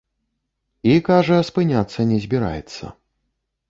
[0.93, 2.95] І, кажа, спыняцца не збіраецца.